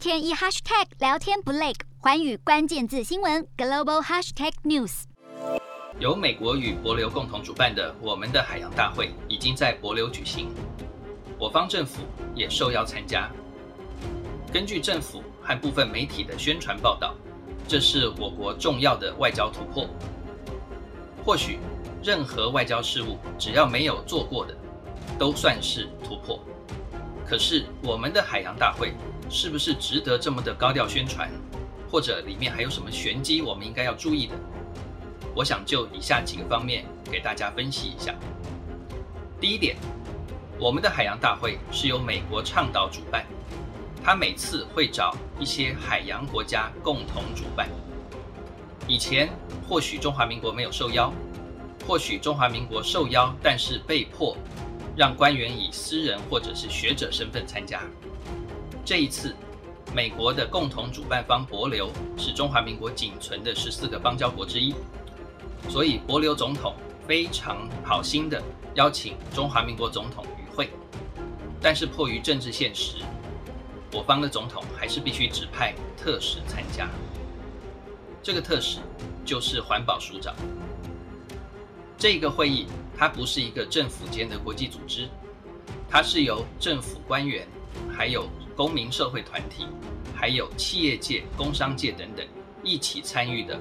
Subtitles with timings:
[0.00, 5.02] 天一 hashtag 聊天不累，环宇关键字新闻 global hashtag news。
[5.98, 10.48] 由美国与帛流共同主办的我们的海洋大会已经在帛流举行，
[11.38, 12.00] 我方政府
[12.34, 13.30] 也受邀参加。
[14.50, 17.14] 根据政府和部分媒体的宣传报道，
[17.68, 19.86] 这是我国重要的外交突破。
[21.22, 21.58] 或许
[22.02, 24.56] 任何外交事务，只要没有做过的，
[25.18, 26.42] 都算是突破。
[27.26, 28.94] 可是我们的海洋大会
[29.30, 31.30] 是不是值得这么的高调宣传？
[31.88, 34.34] 或者里面还有什么玄机，我们应该要注意的？
[35.34, 38.14] 我想就以下几个方面给大家分析一下。
[39.40, 39.76] 第一点，
[40.58, 43.24] 我们的海洋大会是由美国倡导主办。
[44.02, 47.68] 他每次会找一些海洋国家共同主办。
[48.88, 49.28] 以前
[49.68, 51.12] 或许中华民国没有受邀，
[51.86, 54.36] 或许中华民国受邀，但是被迫
[54.96, 57.82] 让官员以私人或者是学者身份参加。
[58.84, 59.34] 这一次，
[59.94, 64.74] 美国的共同主办方帛琉是中华民国仅存的十四个邦交国之一，
[65.68, 66.74] 所以帛琉总统
[67.06, 68.42] 非常好心的
[68.74, 70.70] 邀请中华民国总统与会，
[71.60, 72.96] 但是迫于政治现实。
[73.92, 76.88] 我方的总统还是必须指派特使参加，
[78.22, 78.78] 这个特使
[79.24, 80.34] 就是环保署长。
[81.98, 82.66] 这个会议
[82.96, 85.08] 它不是一个政府间的国际组织，
[85.88, 87.46] 它是由政府官员、
[87.92, 88.28] 还有
[88.60, 89.66] 公民社会团体、
[90.14, 92.22] 还有企业界、工商界等等
[92.62, 93.58] 一起参与的，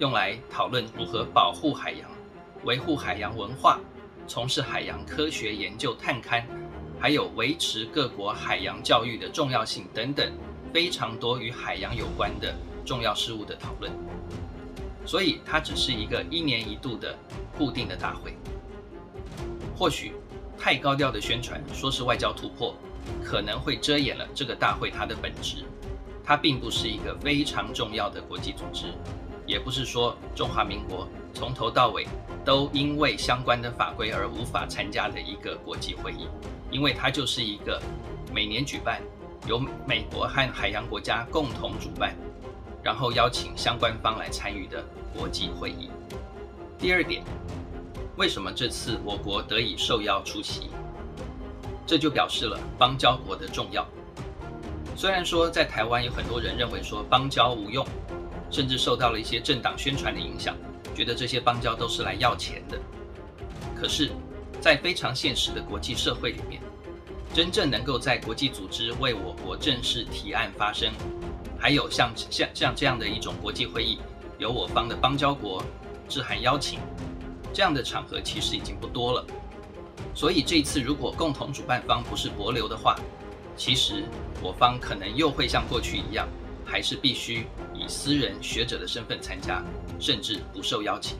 [0.00, 2.10] 用来讨论如何保护海洋、
[2.64, 3.80] 维护海洋文化、
[4.28, 6.44] 从事海洋科学研究探勘。
[7.00, 10.30] 还有维持各国海洋教育的重要性等等，
[10.74, 13.90] 非常多与海洋有关的重要事务的讨论。
[15.06, 17.16] 所以它只是一个一年一度的
[17.56, 18.36] 固定的大会。
[19.74, 20.12] 或许
[20.58, 22.76] 太高调的宣传说是外交突破，
[23.24, 25.64] 可能会遮掩了这个大会它的本质。
[26.24, 28.86] 它并不是一个非常重要的国际组织，
[29.46, 32.06] 也不是说中华民国从头到尾
[32.44, 36.26] 都因为相关的法规而无法参加的一个国际会议。
[36.70, 37.80] 因为它就是一个
[38.32, 39.00] 每年举办，
[39.46, 42.16] 由美国和海洋国家共同主办，
[42.82, 44.82] 然后邀请相关方来参与的
[45.16, 45.90] 国际会议。
[46.78, 47.22] 第二点，
[48.16, 50.70] 为什么这次我国得以受邀出席？
[51.86, 53.86] 这就表示了邦交国的重要。
[54.96, 57.86] 虽然说在台湾有很多人认为说邦交无用，
[58.50, 60.56] 甚至受到了一些政党宣传的影响，
[60.94, 62.78] 觉得这些邦交都是来要钱的。
[63.74, 64.10] 可是，
[64.60, 66.62] 在非常现实的国际社会里面，
[67.34, 70.92] 真正能够在国际组织为我国正式提案发声，
[71.58, 73.98] 还有像像像这样的一种国际会议，
[74.38, 75.62] 由我方的邦交国
[76.08, 76.78] 致函邀请，
[77.52, 79.26] 这样的场合其实已经不多了。
[80.14, 82.96] 所以这一次如果共同主办方不是博流的话，
[83.56, 84.04] 其实
[84.42, 86.28] 我方可能又会像过去一样，
[86.64, 89.62] 还是必须以私人学者的身份参加，
[89.98, 91.18] 甚至不受邀请。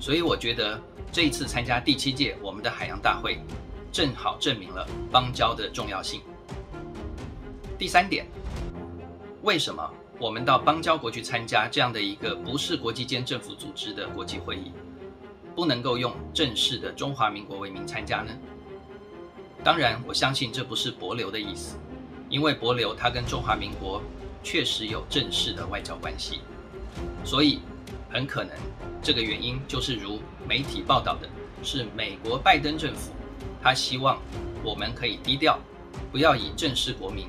[0.00, 0.80] 所以我觉得。
[1.14, 3.38] 这一次参加第七届我们的海洋大会，
[3.92, 6.22] 正好证明了邦交的重要性。
[7.78, 8.26] 第三点，
[9.42, 9.86] 为什么
[10.18, 14.72] 我们到邦交国去参加这样的一个不是国际间政府组织的国际会议，
[15.54, 18.32] 不能够用正式的中华民国为名参加呢？
[19.64, 21.76] 当然，我相信这不是博流的意思，
[22.28, 24.02] 因为博流他跟中华民国
[24.42, 26.40] 确实有正式的外交关系，
[27.24, 27.60] 所以
[28.10, 28.52] 很可能。
[29.02, 31.28] 这个原因就是如媒体报道的，
[31.62, 33.12] 是美国拜登政府，
[33.60, 34.18] 他希望
[34.64, 35.58] 我们可以低调，
[36.10, 37.28] 不要以正式国民，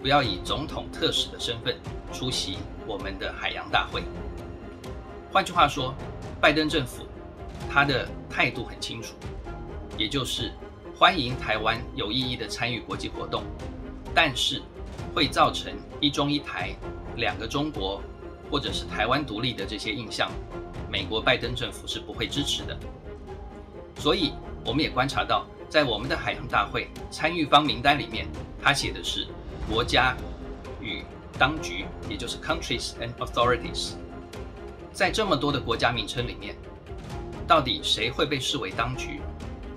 [0.00, 1.76] 不要以总统特使的身份
[2.12, 4.02] 出席我们的海洋大会。
[5.32, 5.94] 换句话说，
[6.40, 7.06] 拜登政府
[7.74, 9.16] 他的态度很清楚，
[9.98, 10.52] 也就是
[10.96, 13.42] 欢迎台湾有意义的参与国际活动，
[14.14, 14.62] 但是
[15.12, 16.72] 会造成一中一台、
[17.16, 18.00] 两个中国，
[18.48, 20.30] 或者是台湾独立的这些印象。
[20.88, 22.78] 美国拜登政府是不会支持的，
[23.96, 24.34] 所以
[24.64, 28.28] 我们也观察到，在我们的海洋大会参与方名单里面，
[28.62, 29.26] 他写的是
[29.68, 30.16] 国家
[30.80, 31.02] 与
[31.40, 33.94] 当局，也就是 countries and authorities。
[34.92, 36.54] 在这么多的国家名称里面，
[37.46, 39.20] 到底谁会被视为当局？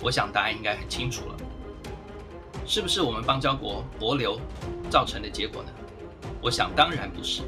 [0.00, 1.36] 我想答案应该很清楚了，
[2.66, 4.38] 是不是我们邦交国帛琉
[4.88, 5.70] 造成的结果呢？
[6.40, 7.42] 我想当然不是。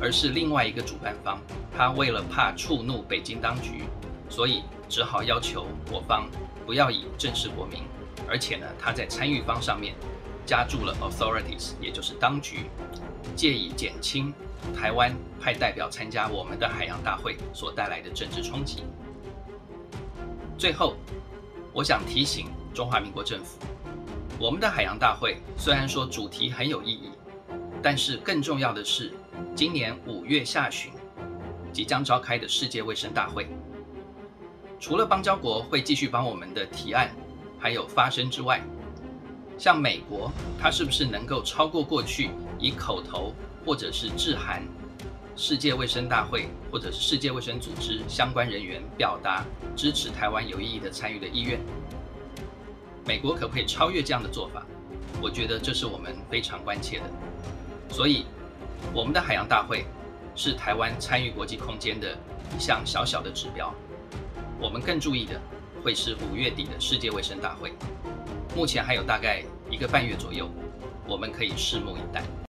[0.00, 1.38] 而是另外一个主办方，
[1.74, 3.84] 他为了怕触怒北京当局，
[4.28, 6.28] 所以只好要求我方
[6.66, 7.84] 不要以正式国名，
[8.28, 9.94] 而且呢，他在参与方上面
[10.44, 12.66] 加注了 authorities，也就是当局，
[13.36, 14.34] 借以减轻
[14.74, 18.82] 台湾派代表参加我们的海洋大会所带来的政治冲击。
[20.58, 20.96] 最后，
[21.70, 23.58] 我想提醒中华民国政府，
[24.38, 27.10] 我们的海洋大会虽然说主题很有意义。
[27.82, 29.12] 但是更重要的是，
[29.54, 30.90] 今年五月下旬
[31.72, 33.46] 即将召开的世界卫生大会，
[34.80, 37.14] 除了邦交国会继续帮我们的提案
[37.60, 38.62] 还有发声之外，
[39.58, 44.62] 像美国，它是不是能够超过过去以口头或者是致函
[45.38, 49.44] 世界卫生大会或者是世界卫生组织相关人员表达
[49.76, 51.60] 支持台湾有意义的参与的意愿？
[53.04, 54.64] 美国可不可以超越这样的做法？
[55.20, 57.04] 我觉得这是我们非常关切的。
[57.90, 58.24] 所以，
[58.94, 59.84] 我们的海洋大会
[60.34, 62.16] 是台湾参与国际空间的
[62.56, 63.72] 一项小小的指标。
[64.58, 65.38] 我们更注意的
[65.84, 67.74] 会是五月底的世界卫生大会，
[68.56, 70.48] 目前还有大概一个半月左右，
[71.06, 72.24] 我们可以拭目以待。